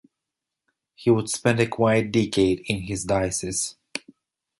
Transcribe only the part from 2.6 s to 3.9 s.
in his diocese.